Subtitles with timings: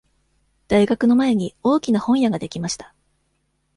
[0.67, 2.95] 大学の前に大きな本屋ができました。